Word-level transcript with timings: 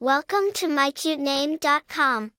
Welcome 0.00 0.52
to 0.54 0.68
mycutename.com. 0.68 2.30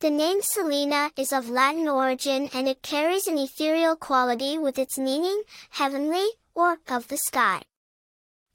The 0.00 0.10
name 0.10 0.42
Celina 0.42 1.12
is 1.16 1.32
of 1.32 1.48
Latin 1.48 1.86
origin 1.86 2.50
and 2.52 2.66
it 2.66 2.82
carries 2.82 3.28
an 3.28 3.38
ethereal 3.38 3.94
quality 3.94 4.58
with 4.58 4.76
its 4.76 4.98
meaning, 4.98 5.44
heavenly, 5.70 6.26
or 6.52 6.78
of 6.88 7.06
the 7.06 7.16
sky. 7.16 7.62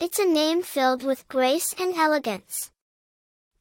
It's 0.02 0.20
a 0.20 0.26
name 0.26 0.63
filled 0.63 1.02
with 1.02 1.29
grace 1.29 1.74
and 1.79 1.96
elegance. 1.96 2.71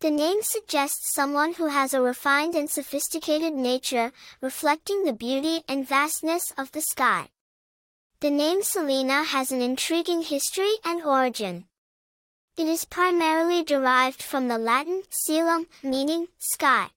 The 0.01 0.11
name 0.11 0.39
suggests 0.43 1.15
someone 1.15 1.53
who 1.53 1.69
has 1.69 1.95
a 1.95 2.03
refined 2.03 2.57
and 2.57 2.69
sophisticated 2.69 3.55
nature, 3.55 4.11
reflecting 4.41 5.05
the 5.05 5.13
beauty 5.13 5.63
and 5.69 5.87
vastness 5.87 6.53
of 6.59 6.73
the 6.73 6.83
sky. 6.83 7.29
The 8.19 8.31
name 8.31 8.65
Celina 8.65 9.23
has 9.23 9.53
an 9.53 9.63
intriguing 9.63 10.23
history 10.23 10.79
and 10.85 11.05
origin. 11.05 11.67
It 12.59 12.67
is 12.67 12.85
primarily 12.85 13.63
derived 13.63 14.21
from 14.21 14.49
the 14.49 14.59
Latin 14.59 15.05
caelum, 15.13 15.69
meaning 15.81 16.27
sky. 16.39 16.89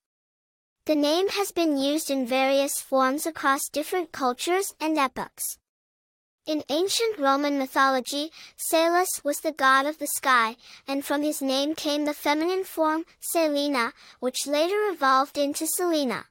The 0.87 0.95
name 0.95 1.27
has 1.29 1.51
been 1.51 1.77
used 1.77 2.09
in 2.09 2.25
various 2.25 2.81
forms 2.81 3.27
across 3.27 3.69
different 3.69 4.11
cultures 4.11 4.73
and 4.81 4.97
epochs. 4.97 5.59
In 6.47 6.63
ancient 6.69 7.19
Roman 7.19 7.59
mythology, 7.59 8.31
Caelus 8.57 9.23
was 9.23 9.41
the 9.41 9.51
god 9.51 9.85
of 9.85 9.99
the 9.99 10.07
sky, 10.07 10.55
and 10.87 11.05
from 11.05 11.21
his 11.21 11.43
name 11.43 11.75
came 11.75 12.05
the 12.05 12.15
feminine 12.15 12.63
form, 12.63 13.05
Selena, 13.19 13.93
which 14.19 14.47
later 14.47 14.89
evolved 14.89 15.37
into 15.37 15.67
Celina. 15.67 16.25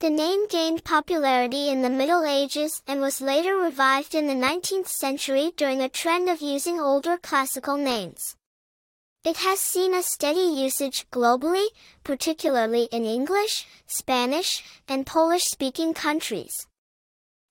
The 0.00 0.08
name 0.08 0.46
gained 0.48 0.82
popularity 0.82 1.68
in 1.68 1.82
the 1.82 1.90
Middle 1.90 2.24
Ages 2.24 2.82
and 2.86 3.02
was 3.02 3.20
later 3.20 3.54
revived 3.56 4.14
in 4.14 4.28
the 4.28 4.46
19th 4.46 4.88
century 4.88 5.52
during 5.58 5.82
a 5.82 5.90
trend 5.90 6.30
of 6.30 6.40
using 6.40 6.80
older 6.80 7.18
classical 7.18 7.76
names. 7.76 8.34
It 9.24 9.36
has 9.36 9.60
seen 9.60 9.94
a 9.94 10.02
steady 10.02 10.40
usage 10.40 11.04
globally, 11.10 11.66
particularly 12.02 12.84
in 12.84 13.04
English, 13.04 13.66
Spanish, 13.86 14.64
and 14.88 15.06
Polish-speaking 15.06 15.92
countries. 15.92 16.66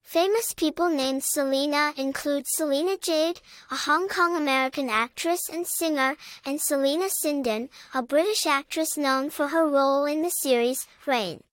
Famous 0.02 0.52
people 0.56 0.90
named 0.90 1.24
Celina 1.24 1.94
include 1.98 2.48
Celina 2.48 2.98
Jade, 2.98 3.42
a 3.70 3.76
Hong 3.76 4.08
Kong 4.08 4.36
American 4.36 4.90
actress 4.90 5.42
and 5.54 5.68
singer, 5.68 6.18
and 6.44 6.60
Celina 6.60 7.10
Sinden, 7.10 7.70
a 7.94 8.02
British 8.02 8.48
actress 8.48 8.98
known 8.98 9.30
for 9.30 9.50
her 9.50 9.70
role 9.70 10.06
in 10.06 10.24
the 10.24 10.32
series, 10.32 10.88
Reign. 11.06 11.44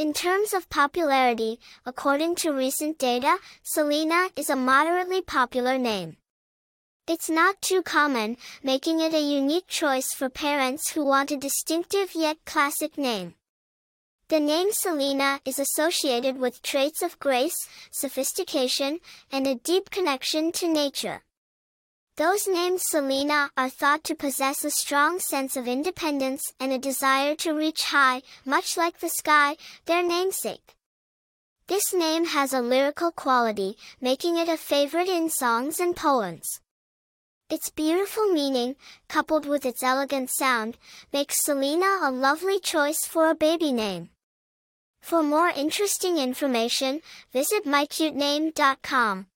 In 0.00 0.14
terms 0.14 0.54
of 0.54 0.70
popularity, 0.70 1.60
according 1.84 2.36
to 2.36 2.54
recent 2.54 2.98
data, 2.98 3.36
Celina 3.62 4.30
is 4.34 4.48
a 4.48 4.56
moderately 4.56 5.20
popular 5.20 5.76
name. 5.76 6.16
It's 7.06 7.28
not 7.28 7.60
too 7.60 7.82
common, 7.82 8.38
making 8.62 9.00
it 9.00 9.12
a 9.12 9.20
unique 9.20 9.66
choice 9.66 10.14
for 10.14 10.30
parents 10.30 10.92
who 10.92 11.04
want 11.04 11.32
a 11.32 11.36
distinctive 11.36 12.14
yet 12.14 12.38
classic 12.46 12.96
name. 12.96 13.34
The 14.28 14.40
name 14.40 14.72
Celina 14.72 15.42
is 15.44 15.58
associated 15.58 16.38
with 16.38 16.62
traits 16.62 17.02
of 17.02 17.18
grace, 17.18 17.68
sophistication, 17.90 19.00
and 19.30 19.46
a 19.46 19.56
deep 19.56 19.90
connection 19.90 20.50
to 20.52 20.66
nature. 20.66 21.24
Those 22.20 22.46
named 22.46 22.82
Celina 22.82 23.50
are 23.56 23.70
thought 23.70 24.04
to 24.04 24.14
possess 24.14 24.62
a 24.62 24.70
strong 24.70 25.20
sense 25.20 25.56
of 25.56 25.66
independence 25.66 26.52
and 26.60 26.70
a 26.70 26.78
desire 26.78 27.34
to 27.36 27.54
reach 27.54 27.84
high, 27.84 28.20
much 28.44 28.76
like 28.76 29.00
the 29.00 29.08
sky, 29.08 29.56
their 29.86 30.02
namesake. 30.02 30.76
This 31.66 31.94
name 31.94 32.26
has 32.26 32.52
a 32.52 32.60
lyrical 32.60 33.10
quality, 33.10 33.78
making 34.02 34.36
it 34.36 34.50
a 34.50 34.58
favorite 34.58 35.08
in 35.08 35.30
songs 35.30 35.80
and 35.80 35.96
poems. 35.96 36.60
Its 37.48 37.70
beautiful 37.70 38.26
meaning, 38.26 38.76
coupled 39.08 39.46
with 39.46 39.64
its 39.64 39.82
elegant 39.82 40.28
sound, 40.28 40.76
makes 41.14 41.42
Celina 41.42 42.00
a 42.02 42.10
lovely 42.10 42.60
choice 42.60 43.06
for 43.06 43.30
a 43.30 43.34
baby 43.34 43.72
name. 43.72 44.10
For 45.00 45.22
more 45.22 45.48
interesting 45.48 46.18
information, 46.18 47.00
visit 47.32 47.64
mycutename.com. 47.64 49.29